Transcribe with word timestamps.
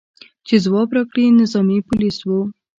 چې 0.47 0.55
ځواب 0.65 0.89
راکړي، 0.95 1.23
نظامي 1.39 1.79
پولیس 1.87 2.17
و. 2.27 2.29